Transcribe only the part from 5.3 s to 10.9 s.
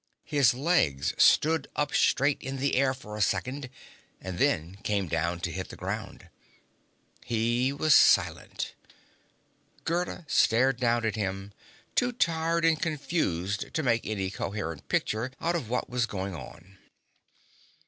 to hit the ground. He was silent. Gerda stared